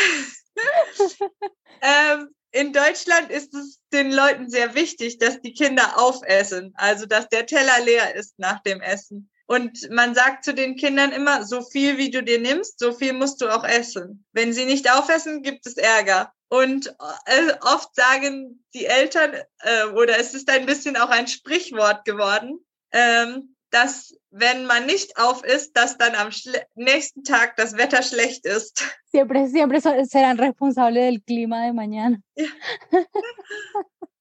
ähm, 1.82 2.30
in 2.50 2.72
Deutschland 2.72 3.30
ist 3.30 3.54
es 3.54 3.80
den 3.92 4.12
Leuten 4.12 4.48
sehr 4.48 4.74
wichtig, 4.74 5.18
dass 5.18 5.40
die 5.40 5.52
Kinder 5.52 5.98
aufessen, 5.98 6.72
also 6.76 7.06
dass 7.06 7.28
der 7.28 7.46
Teller 7.46 7.80
leer 7.84 8.14
ist 8.14 8.38
nach 8.38 8.62
dem 8.62 8.80
Essen. 8.80 9.30
Und 9.46 9.90
man 9.90 10.14
sagt 10.14 10.44
zu 10.44 10.52
den 10.52 10.76
Kindern 10.76 11.10
immer, 11.10 11.44
so 11.44 11.62
viel 11.62 11.96
wie 11.96 12.10
du 12.10 12.22
dir 12.22 12.38
nimmst, 12.38 12.78
so 12.78 12.92
viel 12.92 13.14
musst 13.14 13.40
du 13.40 13.48
auch 13.48 13.64
essen. 13.64 14.26
Wenn 14.32 14.52
sie 14.52 14.66
nicht 14.66 14.90
aufessen, 14.90 15.42
gibt 15.42 15.66
es 15.66 15.78
Ärger. 15.78 16.32
Und 16.48 16.94
äh, 17.26 17.52
oft 17.62 17.94
sagen 17.94 18.62
die 18.74 18.86
Eltern, 18.86 19.34
äh, 19.60 19.84
oder 19.94 20.18
es 20.18 20.34
ist 20.34 20.50
ein 20.50 20.66
bisschen 20.66 20.96
auch 20.96 21.08
ein 21.08 21.28
Sprichwort 21.28 22.04
geworden, 22.04 22.58
ähm, 22.92 23.54
dass 23.70 24.14
wenn 24.30 24.66
man 24.66 24.86
nicht 24.86 25.16
auf 25.16 25.44
ist, 25.44 25.76
dass 25.76 25.96
dann 25.98 26.14
am 26.14 26.28
nächsten 26.74 27.24
Tag 27.24 27.56
das 27.56 27.76
Wetter 27.76 28.02
schlecht 28.02 28.44
ist. 28.46 28.84
Siempre, 29.06 29.48
siempre 29.48 29.80
serán 29.80 30.38
responsables 30.38 31.02
del 31.02 31.22
clima 31.22 31.64
de 31.64 31.72
mañana. 31.72 32.20
Ja. 32.36 32.46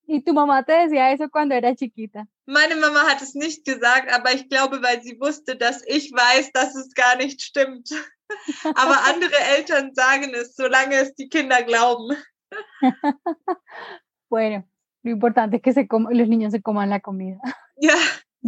¿Y 0.09 0.21
tu 0.21 0.33
mamá 0.33 0.63
te 0.63 0.71
decía 0.71 1.11
eso 1.11 1.29
cuando 1.29 1.53
era 1.53 1.75
chiquita? 1.75 2.25
Meine 2.45 2.77
Mama 2.77 3.01
hat 3.01 3.21
es 3.21 3.35
nicht 3.35 3.65
gesagt, 3.65 4.09
aber 4.09 4.33
ich 4.33 4.47
glaube, 4.47 4.81
weil 4.81 5.01
sie 5.03 5.19
wusste, 5.19 5.57
dass 5.57 5.83
ich 5.85 6.13
weiß, 6.13 6.53
dass 6.53 6.75
es 6.75 6.93
gar 6.93 7.17
nicht 7.17 7.41
stimmt. 7.41 7.89
Aber 8.75 9.03
andere 9.05 9.37
Eltern 9.57 9.93
sagen 9.93 10.33
es, 10.33 10.55
solange 10.55 10.95
es 10.95 11.13
die 11.15 11.29
Kinder 11.29 11.61
glauben. 11.63 12.15
Bueno, 14.29 14.67
lo 15.03 15.11
importante 15.11 15.55
es 15.55 15.61
que 15.61 15.71
se 15.71 15.87
los 15.89 16.27
niños 16.27 16.51
se 16.51 16.61
coman 16.61 16.89
la 16.89 16.99
comida. 16.99 17.39
Ja. 17.81 17.95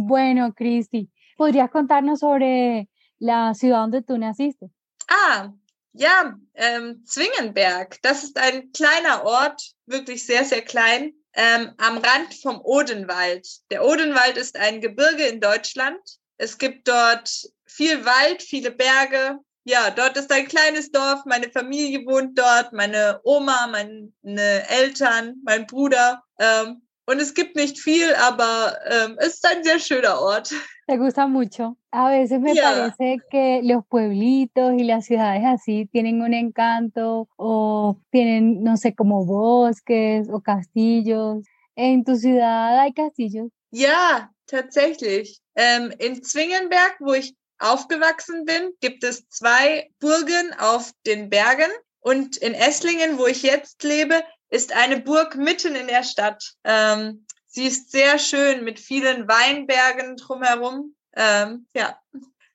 Bueno, 0.02 0.54
Cristi, 0.54 1.10
¿podrías 1.36 1.70
contarnos 1.70 2.20
sobre 2.20 2.88
la 3.18 3.52
ciudad 3.52 3.80
donde 3.80 4.00
tú 4.00 4.16
naciste? 4.16 4.70
Ah, 5.08 5.52
ja, 5.92 6.38
ähm, 6.54 7.04
Zwingenberg. 7.04 8.00
Das 8.00 8.24
ist 8.24 8.38
ein 8.38 8.72
kleiner 8.72 9.24
Ort, 9.26 9.60
wirklich 9.84 10.24
sehr, 10.24 10.46
sehr 10.46 10.62
klein, 10.62 11.12
ähm, 11.34 11.72
am 11.76 11.98
Rand 11.98 12.32
vom 12.40 12.62
Odenwald. 12.62 13.46
Der 13.70 13.84
Odenwald 13.84 14.38
ist 14.38 14.56
ein 14.56 14.80
Gebirge 14.80 15.26
in 15.26 15.38
Deutschland. 15.38 16.00
Es 16.38 16.56
gibt 16.56 16.88
dort 16.88 17.30
viel 17.66 18.06
Wald, 18.06 18.42
viele 18.42 18.70
Berge. 18.70 19.38
Ja, 19.64 19.90
dort 19.90 20.16
ist 20.16 20.32
ein 20.32 20.48
kleines 20.48 20.90
Dorf. 20.90 21.26
Meine 21.26 21.50
Familie 21.50 22.06
wohnt 22.06 22.38
dort, 22.38 22.72
meine 22.72 23.20
Oma, 23.22 23.66
meine 23.66 24.66
Eltern, 24.68 25.34
mein 25.44 25.66
Bruder. 25.66 26.22
Ähm, 26.38 26.80
und 27.10 27.20
es 27.20 27.34
gibt 27.34 27.56
nicht 27.56 27.78
viel, 27.78 28.14
aber 28.14 28.78
ähm, 28.86 29.16
es 29.18 29.34
ist 29.34 29.46
ein 29.46 29.64
sehr 29.64 29.80
schöner 29.80 30.20
Ort. 30.20 30.52
Te 30.86 30.96
gusta 30.96 31.26
mucho. 31.26 31.76
A 31.90 32.10
veces 32.10 32.38
me 32.40 32.52
Yeah. 32.54 32.92
parece 32.96 33.18
que 33.30 33.60
los 33.62 33.84
pueblitos 33.88 34.74
y 34.74 34.84
las 34.84 35.06
ciudades 35.06 35.42
así 35.44 35.86
tienen 35.90 36.22
un 36.22 36.32
encanto 36.34 37.28
o 37.36 37.96
tienen, 38.10 38.62
no 38.62 38.76
sé, 38.76 38.94
como 38.94 39.24
bosques 39.24 40.28
o 40.30 40.40
castillos. 40.40 41.44
¿En 41.76 42.04
tu 42.04 42.14
ciudad 42.16 42.78
hay 42.78 42.92
castillos? 42.92 43.50
Ja, 43.72 44.30
tatsächlich. 44.46 45.40
Ähm, 45.56 45.92
in 45.98 46.22
Zwingenberg, 46.22 46.96
wo 47.00 47.14
ich 47.14 47.34
aufgewachsen 47.58 48.44
bin, 48.44 48.70
gibt 48.80 49.02
es 49.04 49.28
zwei 49.28 49.90
Burgen 50.00 50.52
auf 50.58 50.92
den 51.06 51.28
Bergen. 51.28 51.70
Und 52.02 52.36
in 52.38 52.54
Esslingen, 52.54 53.18
wo 53.18 53.26
ich 53.26 53.42
jetzt 53.42 53.82
lebe, 53.82 54.22
ist 54.50 54.72
eine 54.72 55.00
Burg 55.00 55.36
mitten 55.36 55.74
in 55.74 55.86
der 55.86 56.02
Stadt. 56.02 56.54
Ähm, 56.64 57.26
sie 57.46 57.66
ist 57.66 57.90
sehr 57.90 58.18
schön 58.18 58.64
mit 58.64 58.78
vielen 58.78 59.28
Weinbergen 59.28 60.16
drumherum. 60.16 60.94
Ähm, 61.14 61.66
ja. 61.74 62.00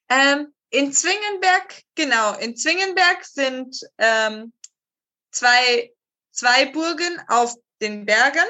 Ähm, 0.09 0.53
in 0.69 0.91
Zwingenberg, 0.91 1.83
genau, 1.95 2.37
in 2.37 2.57
Zwingenberg 2.57 3.23
sind 3.23 3.79
ähm, 3.97 4.51
zwei, 5.31 5.93
zwei 6.31 6.65
Burgen 6.65 7.21
auf 7.27 7.55
den 7.81 8.05
Bergen. 8.05 8.45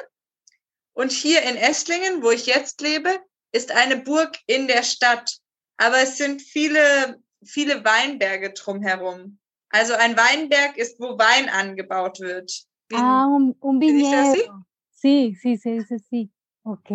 Und 0.94 1.12
hier 1.12 1.44
in 1.44 1.56
Esslingen, 1.56 2.24
wo 2.24 2.32
ich 2.32 2.46
jetzt 2.46 2.82
lebe, 2.82 3.20
ist 3.52 3.72
eine 3.72 3.98
Burg 3.98 4.38
in 4.48 4.68
der 4.68 4.84
Stadt. 4.84 5.38
Aber 5.78 6.00
es 6.00 6.18
sind 6.18 6.42
viele, 6.42 7.22
viele 7.44 7.84
Weinberge 7.84 8.54
drumherum. 8.54 9.40
Also 9.70 9.94
ein 9.94 10.18
Weinberg 10.18 10.78
ist, 10.78 11.00
wo 11.00 11.18
Wein 11.18 11.50
angebaut 11.50 12.22
wird. 12.22 12.66
Ah, 12.94 13.28
un, 13.28 13.56
un 13.62 13.80
¿Se 13.80 13.86
dice 13.86 14.16
así? 14.16 14.40
viñedo. 14.40 14.66
Sí, 14.92 15.36
sí, 15.36 15.58
se 15.58 15.72
dice 15.72 16.00
sí. 16.00 16.32
Ok. 16.64 16.92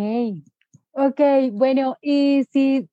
Ok, 0.92 1.20
bueno, 1.52 1.97
y 2.02 2.44
si 2.52 2.88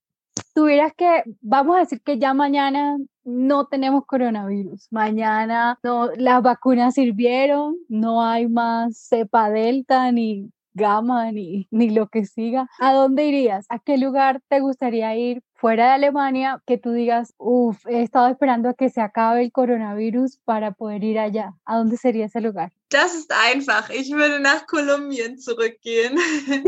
tuvieras 0.54 0.94
que, 0.96 1.24
vamos 1.42 1.76
a 1.76 1.80
decir 1.80 2.02
que 2.02 2.20
ya 2.20 2.34
mañana 2.34 2.98
no 3.24 3.66
tenemos 3.68 4.06
coronavirus, 4.06 4.88
mañana 4.92 5.80
no, 5.84 6.12
las 6.16 6.42
vacunas 6.44 6.94
sirvieron, 6.94 7.76
no 7.90 8.24
hay 8.24 8.48
más 8.48 8.98
cepa 9.10 9.50
delta 9.50 10.12
ni 10.12 10.52
gama 10.74 11.32
ni, 11.32 11.68
ni 11.72 11.90
lo 11.90 12.08
que 12.08 12.26
siga, 12.26 12.68
¿a 12.80 12.94
dónde 12.94 13.26
irías? 13.26 13.66
¿A 13.70 13.80
qué 13.80 13.98
lugar 13.98 14.42
te 14.48 14.60
gustaría 14.60 15.16
ir 15.16 15.42
fuera 15.54 15.88
de 15.88 15.92
Alemania 15.94 16.62
que 16.68 16.78
tú 16.78 16.92
digas, 16.92 17.34
uff, 17.38 17.86
he 17.88 18.04
estado 18.04 18.28
esperando 18.28 18.70
a 18.70 18.74
que 18.76 18.90
se 18.90 19.02
acabe 19.02 19.44
el 19.44 19.52
coronavirus 19.52 20.38
para 20.46 20.72
poder 20.72 21.04
ir 21.04 21.20
allá? 21.20 21.56
¿A 21.66 21.78
dónde 21.78 21.98
sería 21.98 22.26
ese 22.26 22.42
lugar? 22.42 22.72
Das 22.90 23.14
ist 23.14 23.32
einfach. 23.32 23.90
Ich 23.90 24.12
würde 24.12 24.40
nach 24.40 24.66
Kolumbien 24.66 25.38
zurückgehen. 25.38 26.18
Sí. 26.46 26.64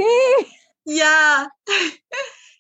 ja. 0.84 1.48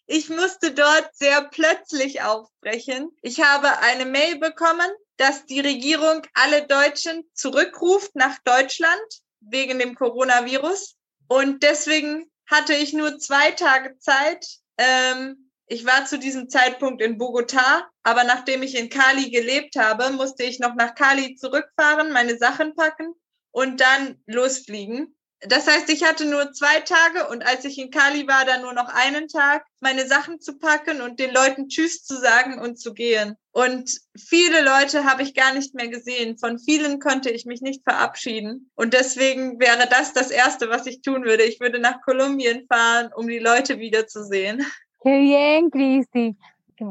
Ich 0.06 0.30
musste 0.30 0.72
dort 0.72 1.10
sehr 1.14 1.44
plötzlich 1.50 2.22
aufbrechen. 2.22 3.12
Ich 3.22 3.42
habe 3.42 3.80
eine 3.80 4.06
Mail 4.06 4.40
bekommen, 4.40 4.90
dass 5.18 5.46
die 5.46 5.60
Regierung 5.60 6.22
alle 6.34 6.66
Deutschen 6.66 7.30
zurückruft 7.34 8.16
nach 8.16 8.38
Deutschland 8.46 9.02
wegen 9.42 9.78
dem 9.78 9.96
Coronavirus. 9.96 10.96
Und 11.28 11.62
deswegen 11.62 12.32
hatte 12.48 12.74
ich 12.74 12.94
nur 12.94 13.20
zwei 13.20 13.52
Tage 13.52 13.98
Zeit. 14.00 14.48
Ähm, 14.78 15.52
ich 15.68 15.86
war 15.86 16.06
zu 16.06 16.18
diesem 16.18 16.50
Zeitpunkt 16.50 17.02
in 17.02 17.20
Bogotá, 17.20 17.84
aber 18.02 18.24
nachdem 18.24 18.64
ich 18.64 18.76
in 18.76 18.90
Cali 18.90 19.30
gelebt 19.30 19.76
habe, 19.76 20.10
musste 20.12 20.44
ich 20.44 20.60
noch 20.60 20.74
nach 20.74 20.96
Cali 20.96 21.36
zurückfahren, 21.36 22.12
meine 22.12 22.38
Sachen 22.38 22.74
packen 22.74 23.14
und 23.52 23.82
dann 23.82 24.22
losfliegen. 24.26 25.16
Das 25.42 25.68
heißt, 25.68 25.90
ich 25.90 26.04
hatte 26.04 26.26
nur 26.26 26.52
zwei 26.52 26.82
Tage 26.82 27.30
und 27.30 27.46
als 27.48 27.64
ich 27.64 27.78
in 27.78 27.92
Cali 27.92 28.28
war, 28.28 28.44
dann 28.44 28.62
nur 28.62 28.74
noch 28.74 28.94
einen 28.94 29.30
Tag, 29.30 29.66
meine 29.80 30.06
Sachen 30.06 30.42
zu 30.42 30.58
packen 30.58 31.00
und 31.00 31.18
den 31.20 31.34
Leuten 31.34 31.70
Tschüss 31.70 32.04
zu 32.04 32.18
sagen 32.18 32.60
und 32.60 32.78
zu 32.78 32.94
gehen. 32.94 33.36
Und 33.52 33.90
viele 34.18 34.62
Leute 34.62 35.06
habe 35.06 35.24
ich 35.24 35.34
gar 35.34 35.54
nicht 35.54 35.74
mehr 35.76 35.88
gesehen. 35.88 36.38
Von 36.38 36.60
vielen 36.60 37.00
konnte 37.00 37.30
ich 37.30 37.46
mich 37.46 37.62
nicht 37.62 37.84
verabschieden. 37.84 38.70
Und 38.76 38.94
deswegen 38.94 39.60
wäre 39.62 39.88
das 39.90 40.12
das 40.12 40.30
Erste, 40.30 40.70
was 40.70 40.86
ich 40.88 41.02
tun 41.02 41.24
würde. 41.24 41.44
Ich 41.44 41.62
würde 41.62 41.80
nach 41.80 42.02
Kolumbien 42.02 42.66
fahren, 42.68 43.10
um 43.16 43.28
die 43.28 43.40
Leute 43.40 43.80
wiederzusehen. 43.80 44.66
Qué 45.02 45.22
bien, 45.22 45.70
Cristi. 45.72 46.36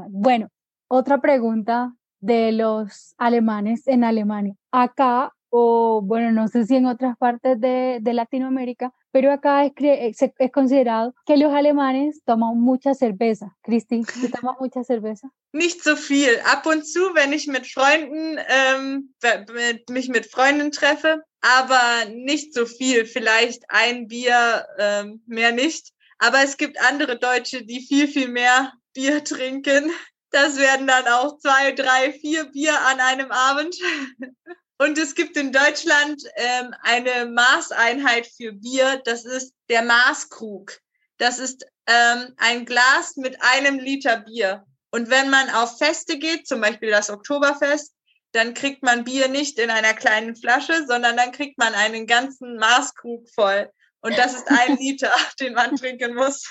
Bueno, 0.08 0.48
otra 0.88 1.20
pregunta 1.20 1.92
de 2.20 2.52
los 2.52 3.14
alemanes 3.18 3.86
en 3.86 4.04
Alemania. 4.04 4.54
Acá 4.70 5.32
o 5.50 6.02
bueno, 6.02 6.32
no 6.32 6.48
sé 6.48 6.66
si 6.66 6.76
en 6.76 6.86
otras 6.86 7.16
partes 7.16 7.60
de, 7.60 7.98
de 8.00 8.12
Latinoamérica, 8.12 8.92
pero 9.10 9.32
acá 9.32 9.64
es, 9.64 9.72
es, 10.20 10.52
considerado 10.52 11.14
que 11.26 11.36
los 11.36 11.52
alemanes 11.52 12.22
toman 12.24 12.60
mucha 12.60 12.94
cerveza. 12.94 13.56
Cristi, 13.62 14.02
¿tú 14.02 14.28
tomas 14.40 14.56
mucha 14.60 14.84
cerveza? 14.84 15.30
Nicht 15.52 15.82
so 15.82 15.96
viel. 15.96 16.38
Ab 16.44 16.66
und 16.66 16.86
zu, 16.86 17.00
wenn 17.14 17.32
ich 17.32 17.46
mit 17.46 17.66
Freunden, 17.66 18.38
ähm, 18.48 19.14
mit, 19.22 19.88
mich 19.88 20.08
mit 20.08 20.26
Freunden 20.26 20.70
treffe, 20.70 21.22
aber 21.40 22.10
nicht 22.10 22.52
so 22.52 22.66
viel. 22.66 23.06
Vielleicht 23.06 23.62
ein 23.68 24.08
Bier, 24.08 24.66
ähm, 24.78 25.22
mehr 25.26 25.52
nicht. 25.52 25.92
Aber 26.18 26.42
es 26.42 26.56
gibt 26.56 26.80
andere 26.80 27.18
Deutsche, 27.18 27.64
die 27.64 27.80
viel, 27.80 28.08
viel 28.08 28.28
mehr 28.28 28.72
Bier 28.92 29.24
trinken. 29.24 29.90
Das 30.30 30.58
werden 30.58 30.86
dann 30.86 31.06
auch 31.06 31.38
zwei, 31.38 31.72
drei, 31.72 32.12
vier 32.12 32.44
Bier 32.44 32.78
an 32.86 33.00
einem 33.00 33.30
Abend. 33.30 33.74
Und 34.78 34.96
es 34.96 35.14
gibt 35.14 35.36
in 35.36 35.50
Deutschland 35.52 36.22
ähm, 36.36 36.72
eine 36.82 37.26
Maßeinheit 37.26 38.28
für 38.28 38.52
Bier, 38.52 39.02
das 39.04 39.24
ist 39.24 39.52
der 39.68 39.82
Maßkrug. 39.82 40.78
Das 41.18 41.40
ist 41.40 41.66
ähm, 41.86 42.34
ein 42.36 42.64
Glas 42.64 43.16
mit 43.16 43.42
einem 43.42 43.80
Liter 43.80 44.18
Bier. 44.18 44.64
Und 44.90 45.10
wenn 45.10 45.30
man 45.30 45.50
auf 45.50 45.78
Feste 45.78 46.18
geht, 46.18 46.46
zum 46.46 46.60
Beispiel 46.60 46.90
das 46.90 47.10
Oktoberfest, 47.10 47.92
dann 48.32 48.54
kriegt 48.54 48.84
man 48.84 49.04
Bier 49.04 49.28
nicht 49.28 49.58
in 49.58 49.70
einer 49.70 49.94
kleinen 49.94 50.36
Flasche, 50.36 50.86
sondern 50.86 51.16
dann 51.16 51.32
kriegt 51.32 51.58
man 51.58 51.74
einen 51.74 52.06
ganzen 52.06 52.56
Maßkrug 52.56 53.28
voll. 53.30 53.70
Und 54.00 54.16
das 54.16 54.34
ist 54.34 54.48
ein 54.48 54.76
Liter, 54.78 55.12
den 55.40 55.54
man 55.54 55.74
trinken 55.74 56.14
muss. 56.14 56.44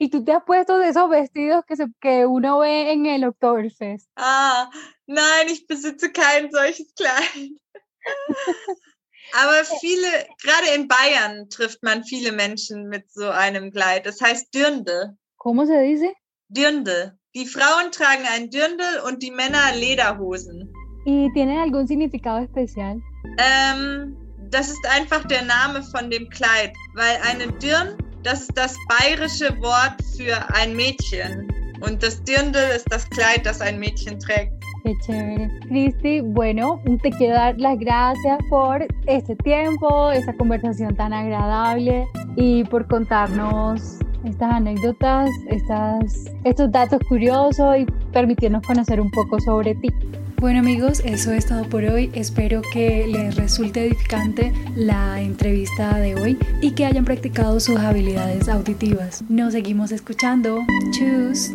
y 0.00 0.08
tú 0.08 0.24
te 0.24 0.32
has 0.32 0.42
puesto 0.44 0.78
de 0.78 0.88
esos 0.88 1.10
vestidos 1.10 1.62
que, 1.66 1.76
se, 1.76 1.84
que 2.00 2.24
uno 2.24 2.60
ve 2.60 2.90
en 2.90 3.04
el 3.04 3.22
Oktoberfest. 3.24 4.08
Ah, 4.16 4.70
nein, 5.10 5.46
ich 5.48 5.66
besitze 5.66 6.10
kein 6.10 6.50
solches 6.50 6.94
Kleid. 6.94 7.50
Aber 9.32 9.64
viele, 9.80 10.26
gerade 10.42 10.74
in 10.74 10.88
Bayern 10.88 11.48
trifft 11.50 11.82
man 11.82 12.02
viele 12.04 12.32
Menschen 12.32 12.88
mit 12.88 13.12
so 13.12 13.28
einem 13.28 13.70
Kleid. 13.70 14.06
Das 14.06 14.20
heißt 14.20 14.52
Dirndl. 14.54 15.16
¿Cómo 15.38 15.66
se 15.66 15.80
dice? 15.82 16.12
Dirndl. 16.48 17.12
Die 17.34 17.46
Frauen 17.46 17.92
tragen 17.92 18.24
ein 18.34 18.50
Dirndl 18.50 19.00
und 19.06 19.22
die 19.22 19.30
Männer 19.30 19.72
Lederhosen. 19.76 20.72
¿Y 21.06 21.30
tienen 21.32 21.58
algún 21.58 21.86
significado 21.86 22.44
especial? 22.44 23.00
Ähm, 23.38 24.16
das 24.50 24.68
ist 24.68 24.84
einfach 24.90 25.24
der 25.28 25.42
Name 25.42 25.82
von 25.82 26.10
dem 26.10 26.28
Kleid, 26.28 26.74
weil 26.94 27.16
eine 27.22 27.52
Dirn 27.58 27.96
das 28.22 28.42
ist 28.42 28.52
das 28.54 28.76
bayerische 28.88 29.58
Wort 29.60 29.94
für 30.16 30.36
ein 30.54 30.76
Mädchen. 30.76 31.48
Und 31.80 32.02
das 32.02 32.22
Dirndl 32.24 32.60
ist 32.76 32.86
das 32.90 33.08
Kleid, 33.08 33.46
das 33.46 33.60
ein 33.60 33.78
Mädchen 33.78 34.18
trägt. 34.20 34.59
Qué 34.84 34.94
chévere. 34.98 35.50
Cristi, 35.68 36.20
bueno, 36.20 36.80
te 37.02 37.10
quiero 37.10 37.34
dar 37.34 37.58
las 37.58 37.78
gracias 37.78 38.38
por 38.48 38.86
este 39.06 39.36
tiempo, 39.36 40.10
esta 40.10 40.32
conversación 40.34 40.94
tan 40.96 41.12
agradable 41.12 42.06
y 42.36 42.64
por 42.64 42.86
contarnos 42.86 43.98
estas 44.24 44.52
anécdotas, 44.52 45.30
estas, 45.48 46.26
estos 46.44 46.70
datos 46.70 47.00
curiosos 47.08 47.76
y 47.78 47.86
permitirnos 48.12 48.62
conocer 48.66 49.00
un 49.00 49.10
poco 49.10 49.40
sobre 49.40 49.74
ti. 49.74 49.88
Bueno 50.40 50.60
amigos, 50.60 51.02
eso 51.04 51.32
es 51.32 51.44
todo 51.44 51.68
por 51.68 51.84
hoy. 51.84 52.10
Espero 52.14 52.62
que 52.72 53.06
les 53.06 53.36
resulte 53.36 53.84
edificante 53.84 54.54
la 54.74 55.20
entrevista 55.20 55.98
de 55.98 56.14
hoy 56.14 56.38
y 56.62 56.70
que 56.70 56.86
hayan 56.86 57.04
practicado 57.04 57.60
sus 57.60 57.76
habilidades 57.78 58.48
auditivas. 58.48 59.22
Nos 59.28 59.52
seguimos 59.52 59.92
escuchando. 59.92 60.58
Tschüss. 60.92 61.52